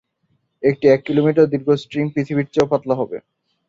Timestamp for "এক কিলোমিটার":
0.87-1.51